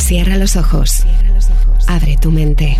Cierra 0.00 0.36
los 0.36 0.56
ojos. 0.56 1.04
Abre 1.86 2.16
tu 2.20 2.32
mente. 2.32 2.76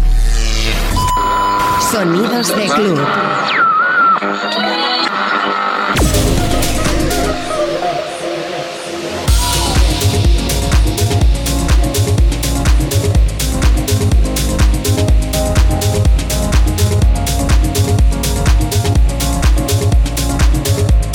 Sonidos 1.93 2.49
de 2.57 2.67
club. 2.67 3.01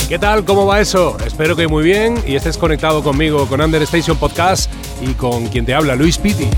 ¿Qué 0.08 0.18
tal? 0.18 0.44
¿Cómo 0.46 0.64
va 0.64 0.80
eso? 0.80 1.18
Espero 1.26 1.56
que 1.56 1.68
muy 1.68 1.84
bien 1.84 2.16
y 2.26 2.36
estés 2.36 2.56
conectado 2.56 3.02
conmigo 3.02 3.46
con 3.48 3.60
Under 3.60 3.82
Station 3.82 4.16
Podcast 4.16 4.70
y 5.08 5.14
con 5.14 5.46
quien 5.48 5.64
te 5.64 5.74
habla, 5.74 5.94
Luis 5.94 6.18
Pitti. 6.18 6.48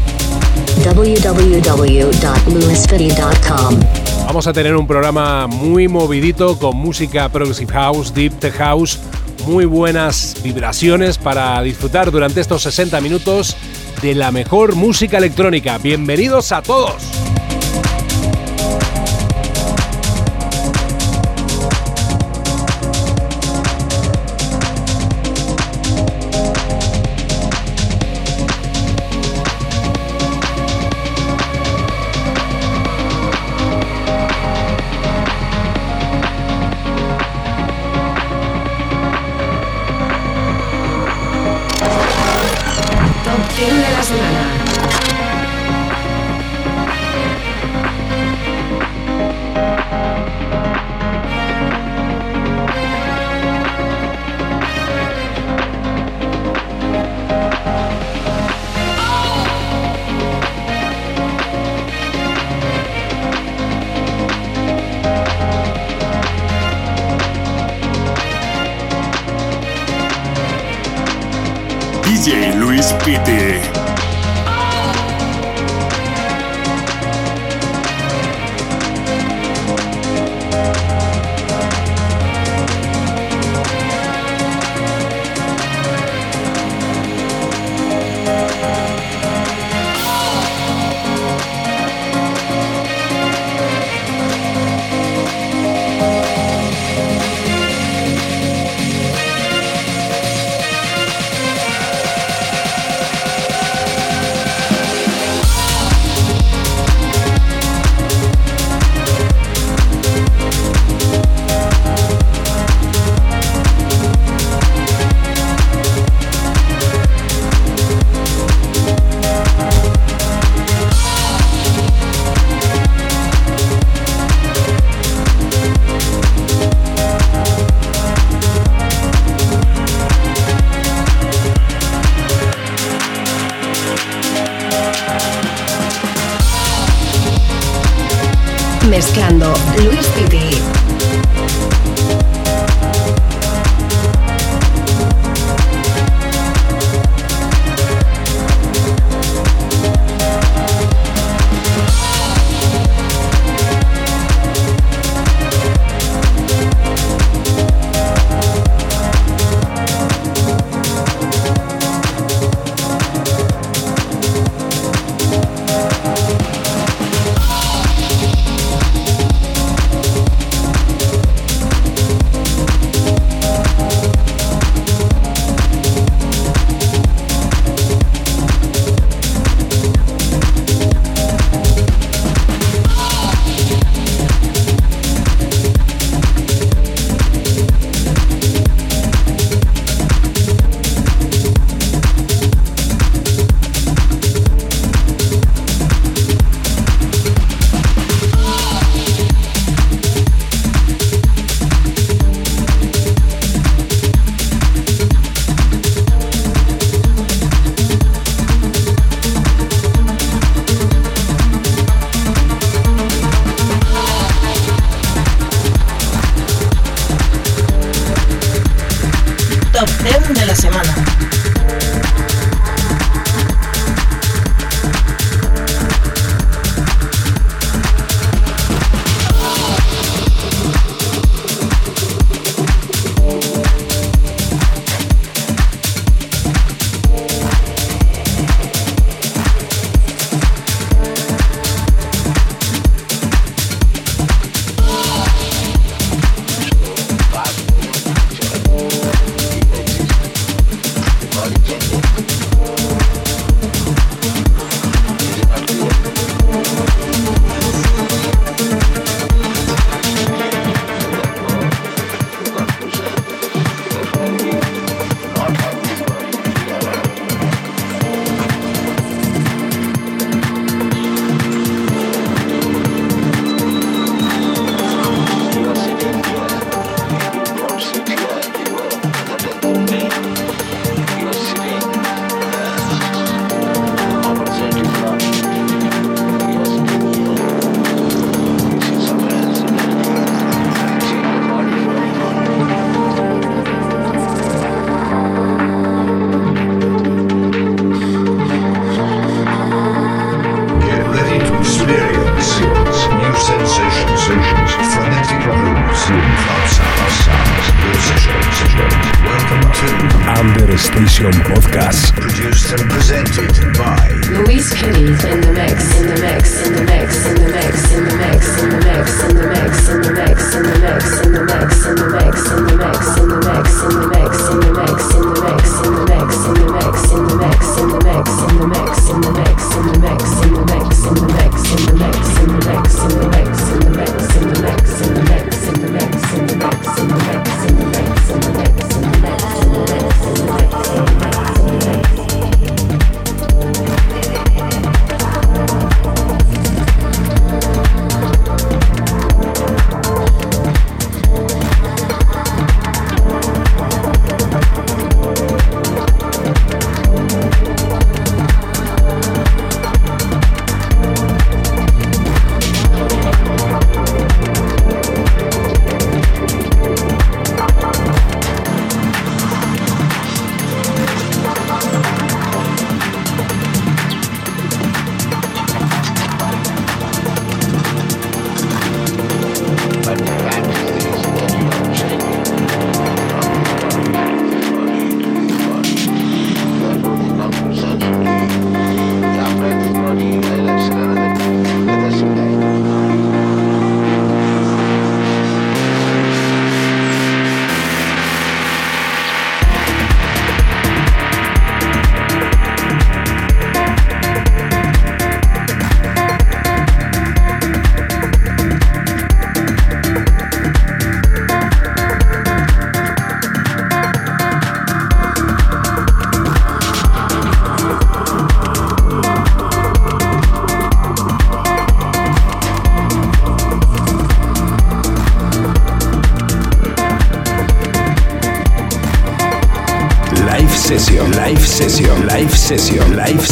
www.luispity.com. 0.84 3.80
Vamos 4.26 4.46
a 4.46 4.52
tener 4.52 4.76
un 4.76 4.86
programa 4.86 5.46
muy 5.46 5.88
movidito 5.88 6.58
con 6.58 6.76
música 6.76 7.30
Progressive 7.30 7.72
House, 7.72 8.12
Deep 8.12 8.38
Tech 8.38 8.54
House, 8.56 8.98
muy 9.46 9.64
buenas 9.64 10.36
vibraciones 10.42 11.16
para 11.16 11.62
disfrutar 11.62 12.10
durante 12.10 12.40
estos 12.40 12.62
60 12.62 13.00
minutos 13.00 13.56
de 14.02 14.14
la 14.14 14.30
mejor 14.30 14.74
música 14.74 15.18
electrónica. 15.18 15.78
Bienvenidos 15.78 16.52
a 16.52 16.62
todos. 16.62 17.27
DJ 73.04 73.67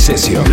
session, 0.06 0.45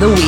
the 0.00 0.08
week. 0.10 0.27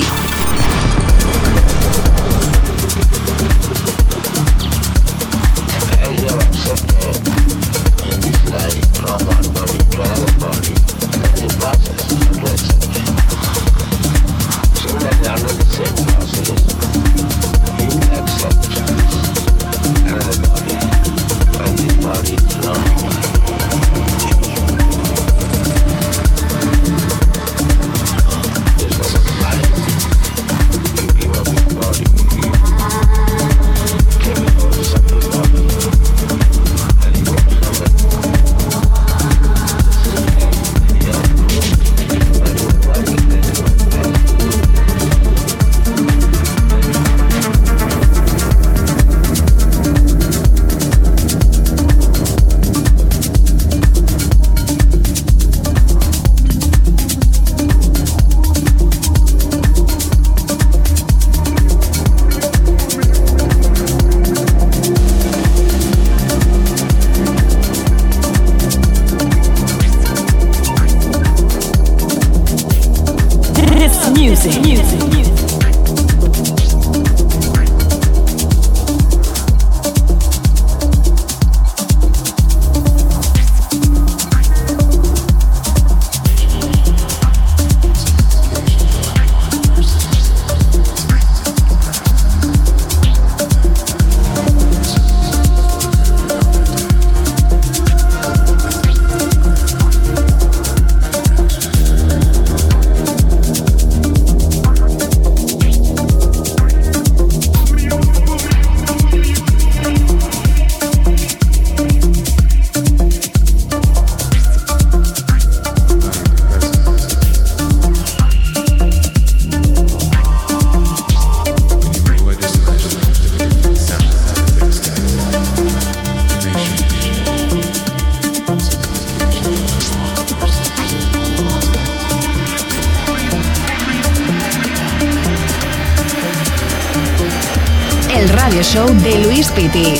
De 139.68 139.99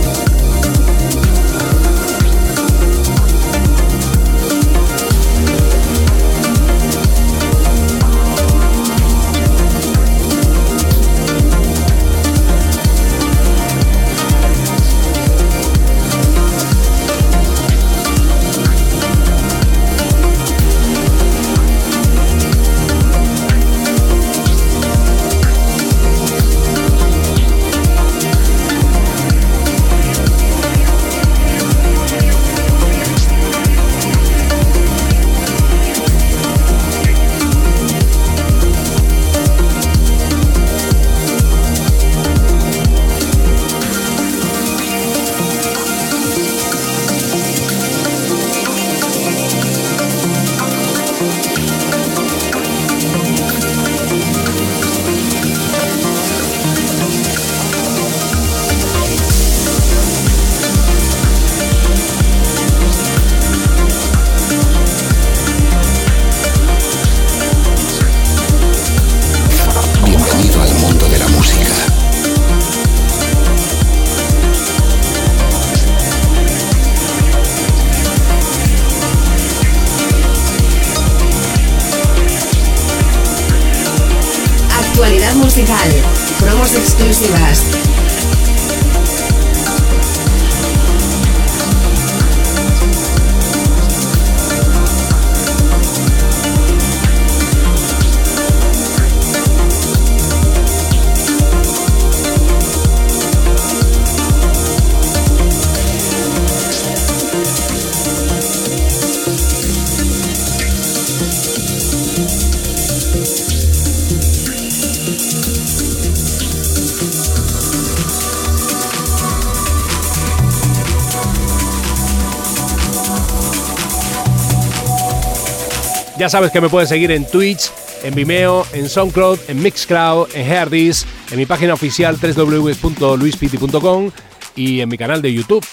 Ya 126.21 126.29
sabes 126.29 126.51
que 126.51 126.61
me 126.61 126.69
puedes 126.69 126.87
seguir 126.87 127.09
en 127.09 127.25
Twitch, 127.25 127.71
en 128.03 128.13
Vimeo, 128.13 128.63
en 128.73 128.87
SoundCloud, 128.87 129.39
en 129.47 129.59
Mixcloud, 129.59 130.27
en 130.35 130.45
Herdis, 130.45 131.07
en 131.31 131.39
mi 131.39 131.47
página 131.47 131.73
oficial 131.73 132.15
www.luispiti.com 132.15 134.11
y 134.55 134.81
en 134.81 134.89
mi 134.89 134.99
canal 134.99 135.23
de 135.23 135.33
YouTube. 135.33 135.65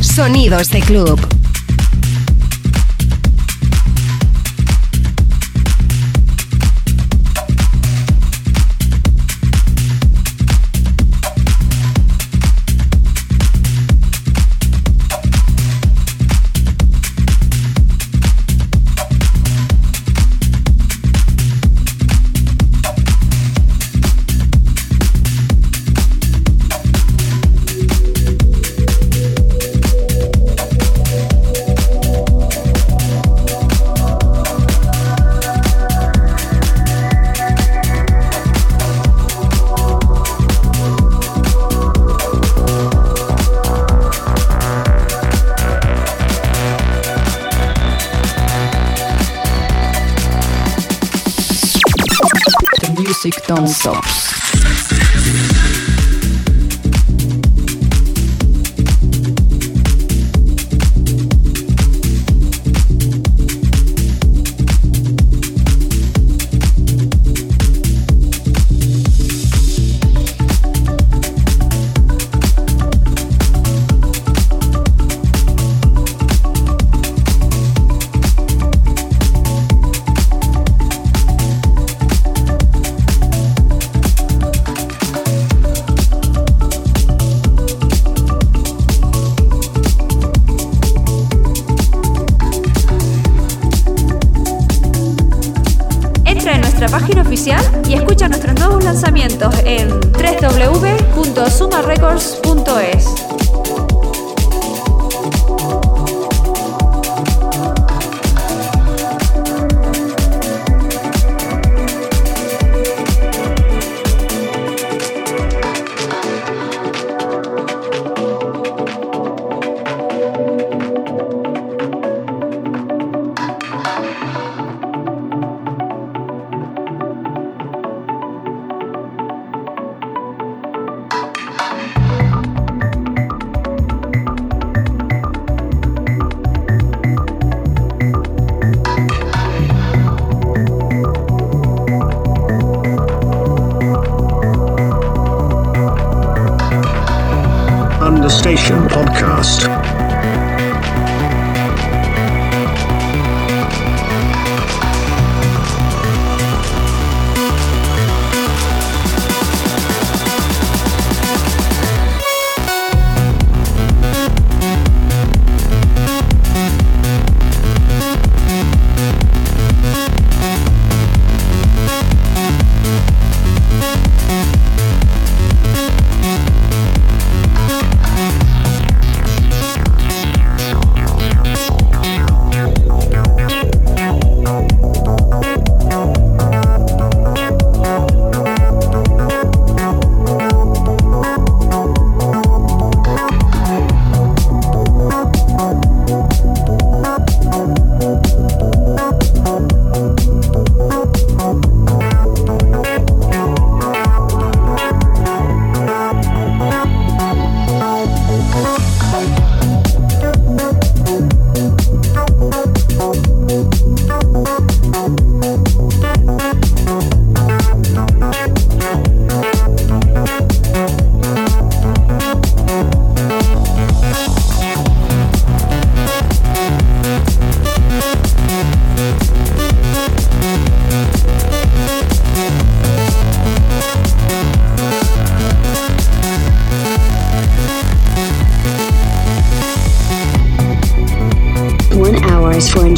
Sonidos 0.00 0.70
de 0.70 0.80
club. 0.82 1.33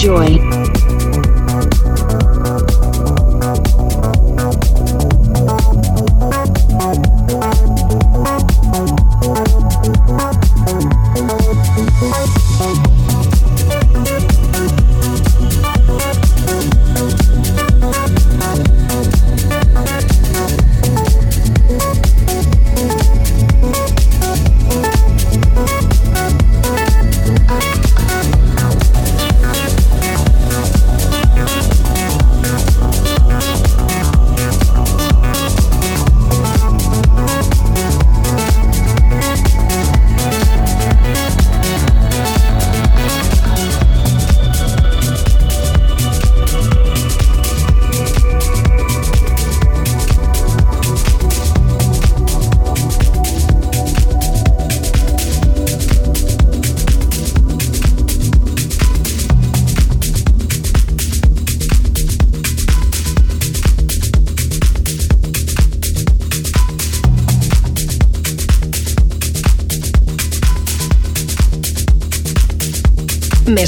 enjoy. 0.07 0.46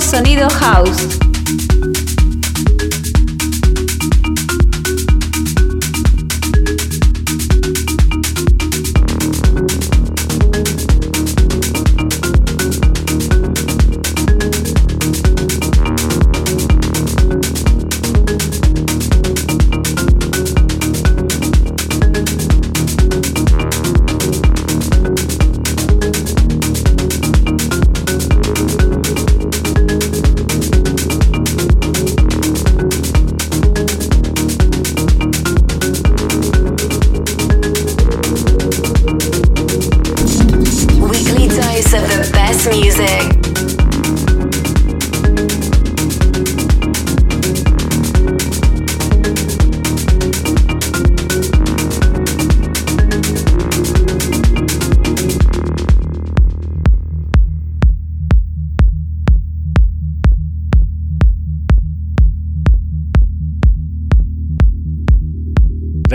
Sonido 0.00 0.48
house. 0.48 1.17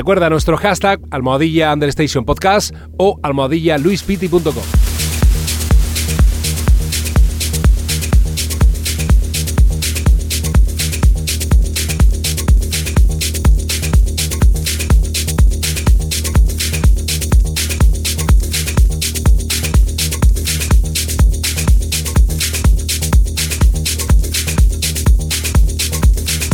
Recuerda 0.04 0.30
nuestro 0.30 0.58
hashtag 0.58 1.00
almohadilla 1.12 1.72
understation 1.72 2.26
podcast 2.26 2.76
o 2.98 3.22
almohadilla 3.24 3.78
luispiti.com. 3.78 4.54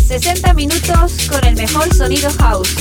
60 0.07 0.53
minutos 0.53 1.27
con 1.29 1.43
el 1.45 1.55
mejor 1.55 1.91
sonido 1.95 2.29
house, 2.39 2.75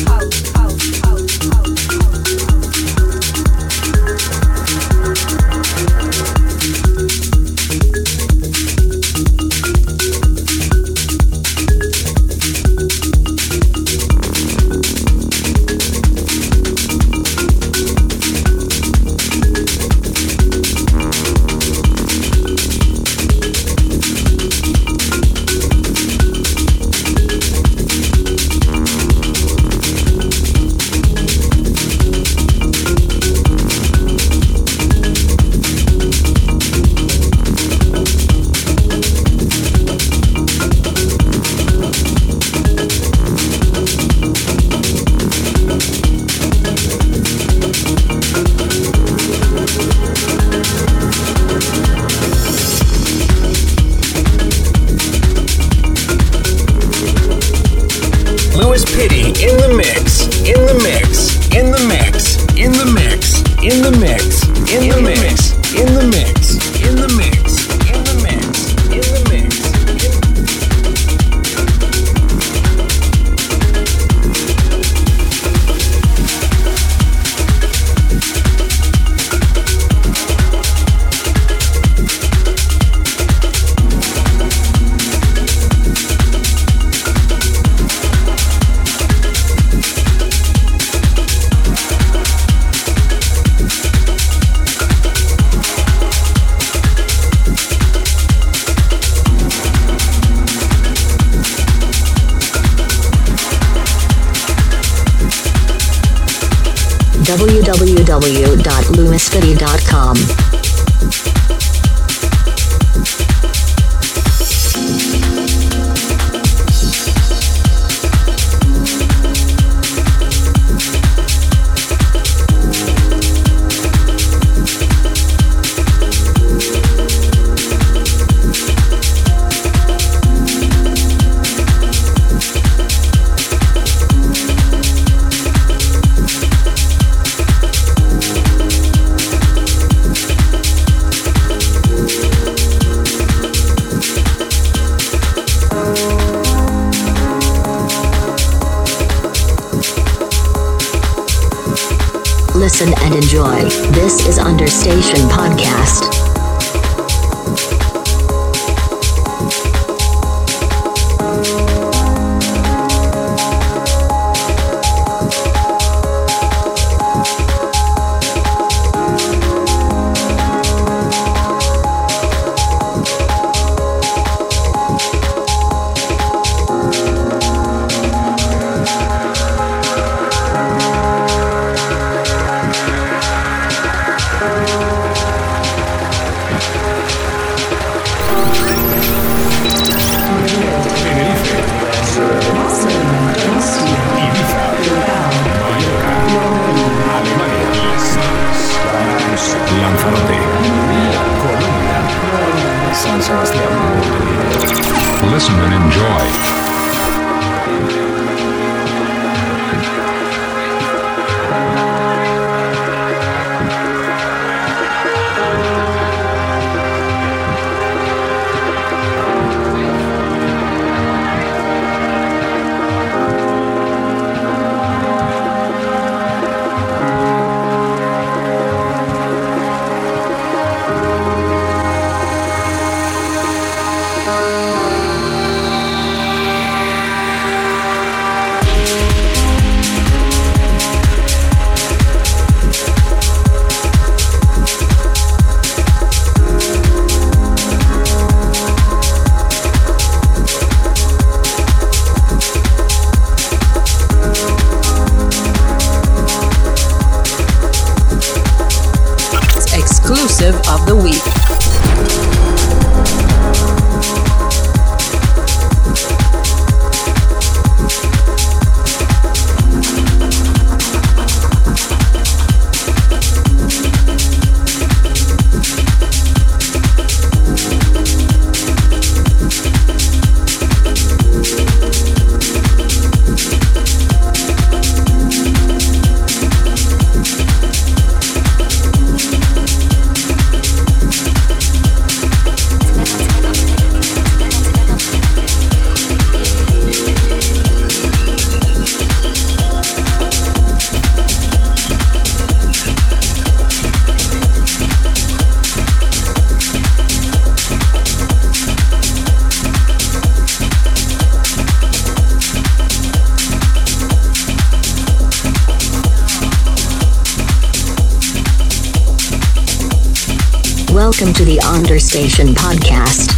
Welcome 321.21 321.35
to 321.35 321.45
the 321.45 321.61
Understation 321.63 322.55
Podcast. 322.55 323.38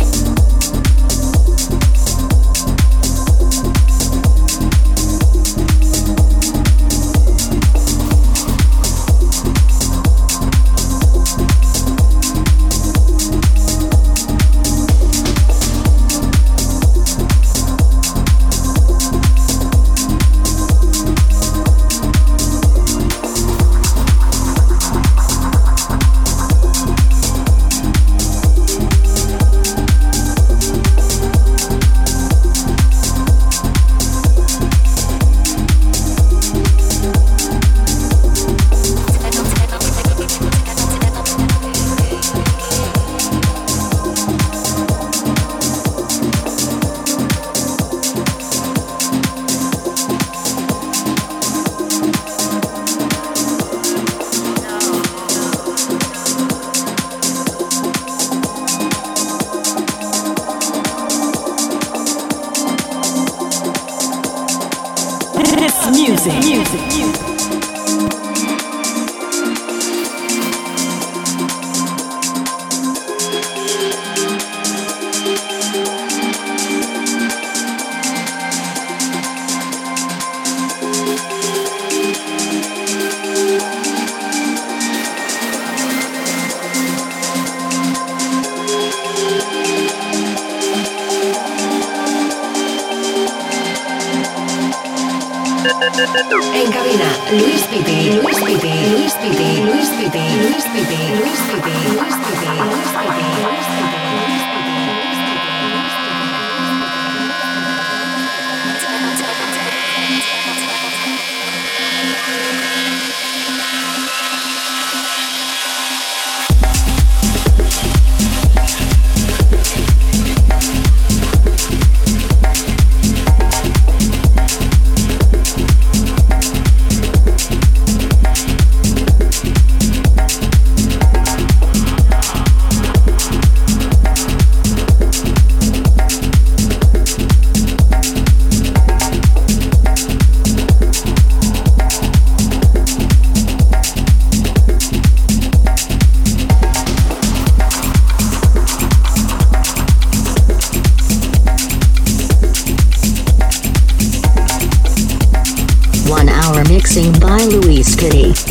history. 157.83 158.50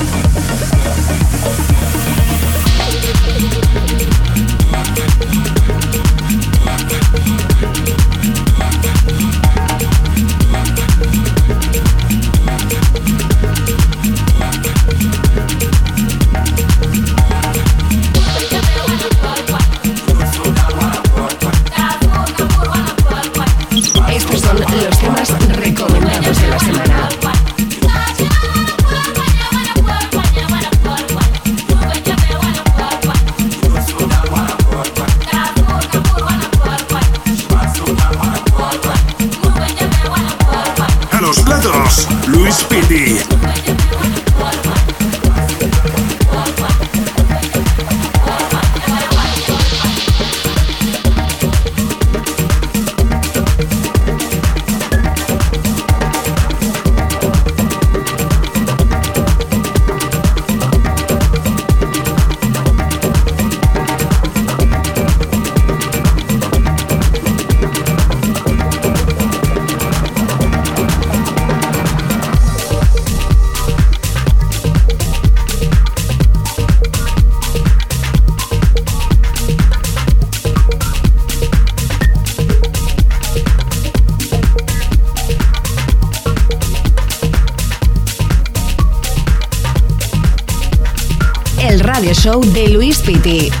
show 92.21 92.39
de 92.53 92.67
Luis 92.67 93.01
Piti. 93.01 93.60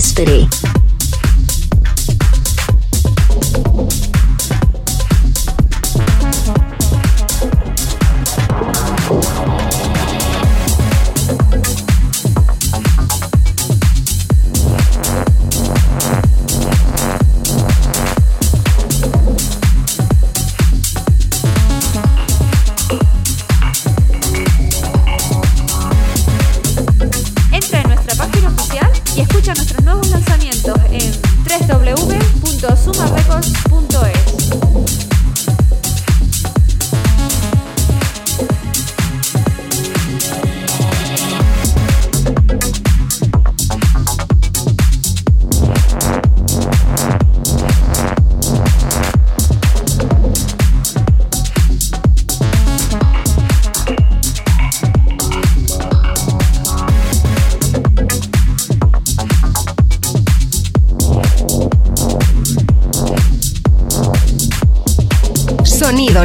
Spitty. 0.00 0.63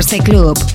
Spitty. 0.01 0.15
este 0.15 0.23
club. 0.23 0.68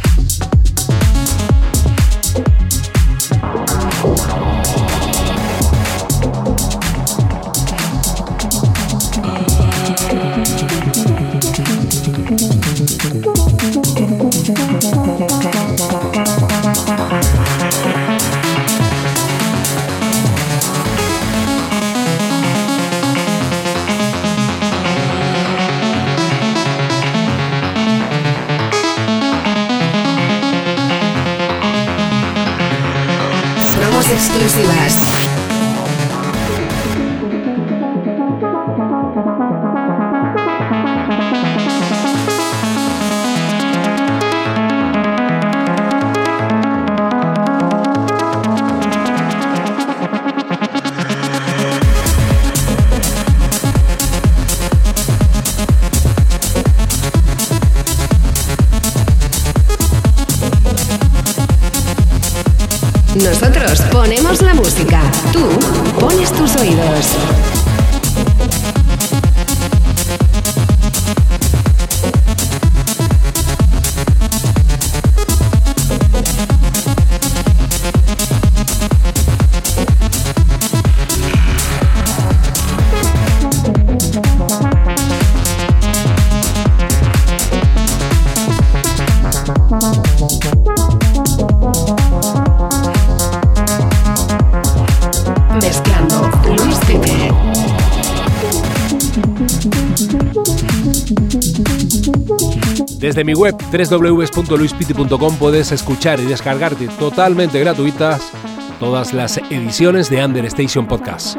Desde 103.24 103.36
mi 103.36 103.40
web 103.40 103.56
www.luispiti.com 103.56 105.36
puedes 105.38 105.72
escuchar 105.72 106.20
y 106.20 106.24
descargarte 106.24 106.88
totalmente 106.88 107.58
gratuitas 107.58 108.30
todas 108.78 109.14
las 109.14 109.38
ediciones 109.38 110.10
de 110.10 110.22
Under 110.22 110.44
Station 110.44 110.86
Podcast. 110.86 111.36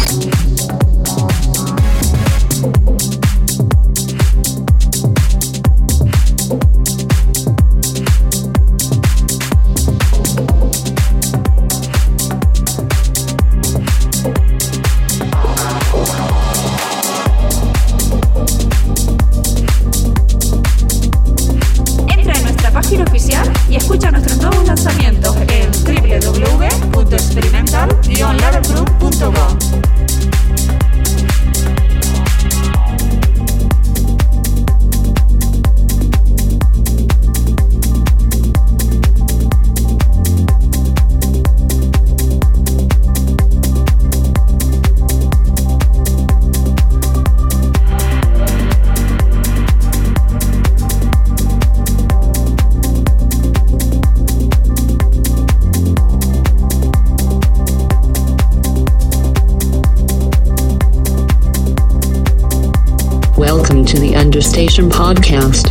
Podcast. 64.89 65.70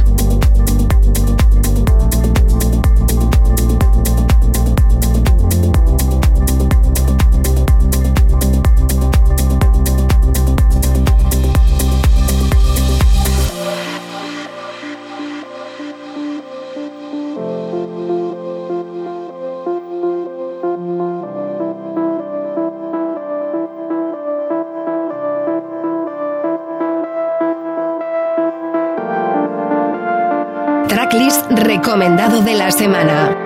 De 32.38 32.54
la 32.54 32.70
semana. 32.70 33.39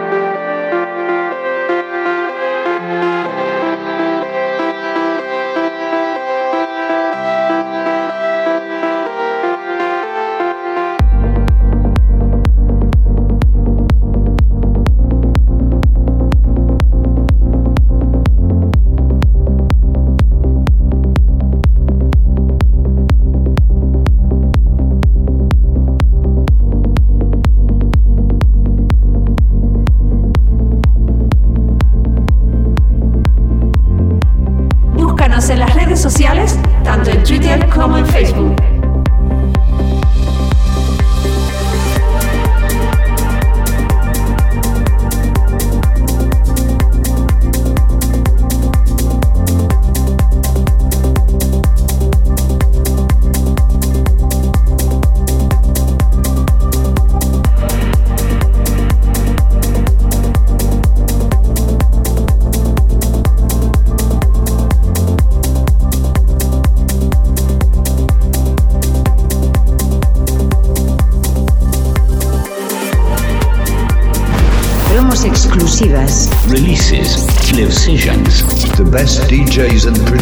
DJs 79.54 79.86
and 79.86 80.13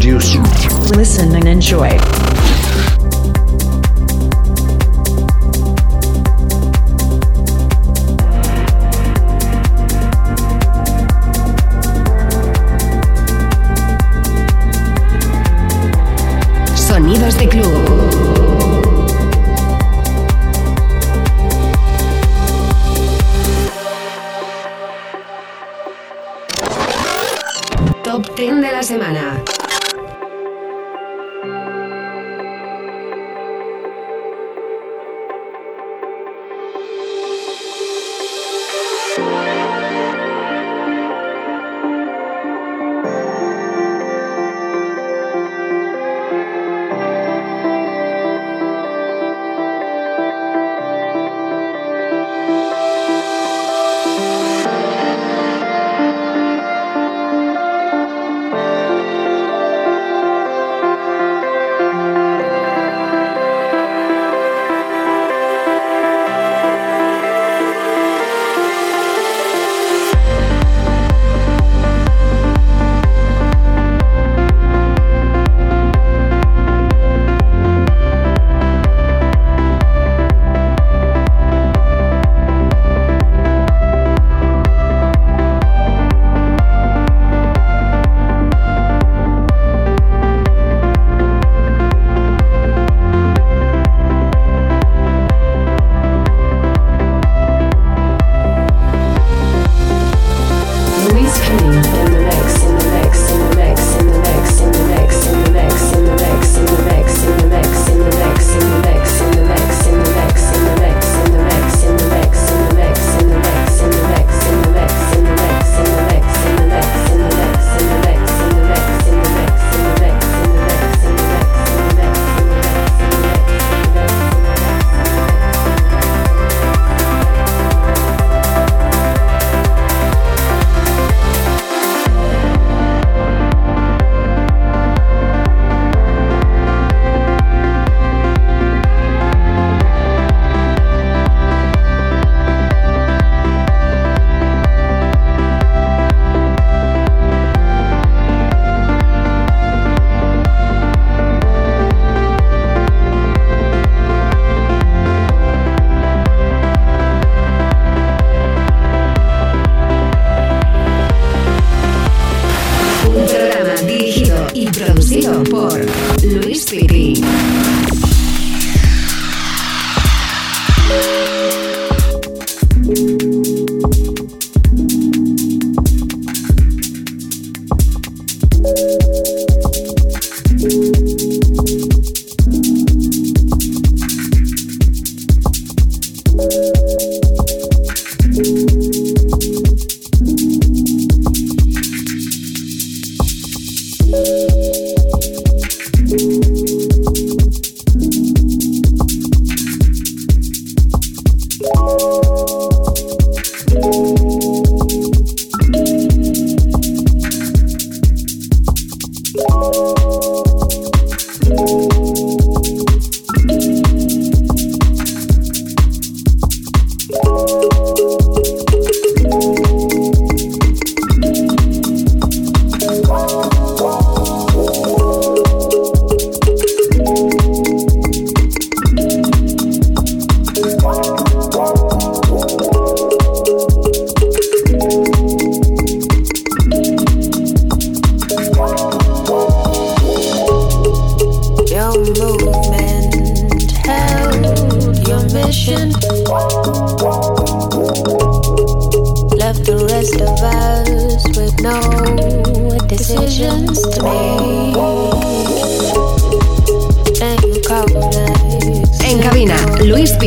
semana. 28.92 29.31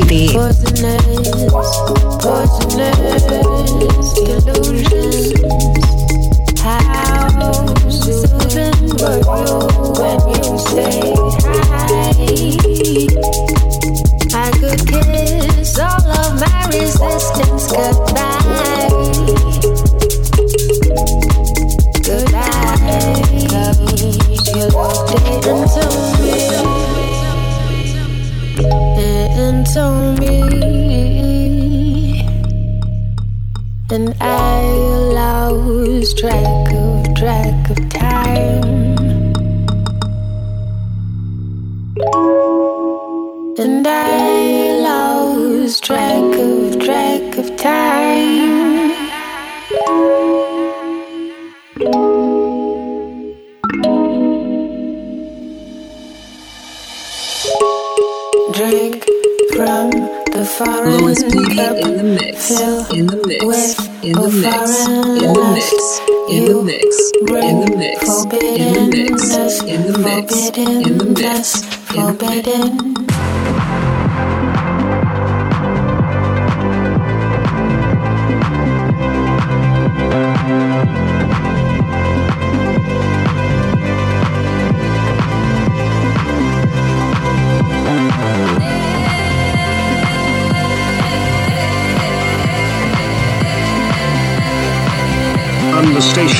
De 0.01 0.54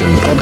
la 0.02 0.04
semana. 0.04 0.36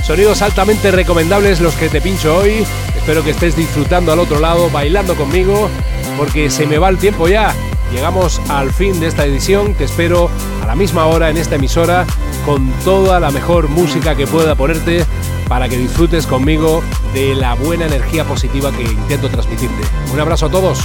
Sonidos 0.05 0.43
altamente 0.43 0.91
recomendables 0.91 1.63
los 1.63 1.75
que 1.77 1.89
te 1.89 2.03
pincho 2.03 2.37
hoy. 2.37 2.67
Espero 2.95 3.25
que 3.25 3.31
estés 3.31 3.57
disfrutando 3.57 4.13
al 4.13 4.19
otro 4.19 4.39
lado, 4.39 4.69
bailando 4.69 5.15
conmigo, 5.15 5.71
porque 6.19 6.51
se 6.51 6.67
me 6.67 6.77
va 6.77 6.91
el 6.91 6.99
tiempo 6.99 7.27
ya. 7.27 7.55
Llegamos 7.91 8.39
al 8.51 8.71
fin 8.71 9.01
de 9.01 9.07
esta 9.07 9.25
edición. 9.25 9.73
Te 9.73 9.85
espero 9.85 10.29
a 10.63 10.67
la 10.67 10.75
misma 10.75 11.07
hora 11.07 11.31
en 11.31 11.39
esta 11.39 11.55
emisora 11.55 12.05
con 12.45 12.71
toda 12.85 13.19
la 13.19 13.31
mejor 13.31 13.69
música 13.69 14.15
que 14.15 14.27
pueda 14.27 14.55
ponerte 14.55 15.07
para 15.49 15.71
que 15.71 15.79
disfrutes 15.79 16.27
conmigo 16.27 16.83
de 17.15 17.35
la 17.35 17.55
buena 17.55 17.87
energía 17.87 18.25
positiva 18.25 18.73
que 18.73 18.83
intento 18.83 19.31
transmitirte. 19.31 19.83
Un 20.13 20.21
abrazo 20.21 20.47
a 20.47 20.51
todos. 20.51 20.81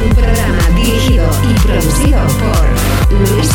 Un 0.00 0.14
programa 0.14 0.68
dirigido 0.76 1.28
y 1.42 1.54
producido 1.60 2.20
por 2.38 3.30
Luis. 3.30 3.50